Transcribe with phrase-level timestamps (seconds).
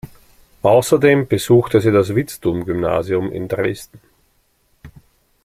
[0.63, 4.01] Außerdem besuchte sie das Vitzthum-Gymnasium in Dresden.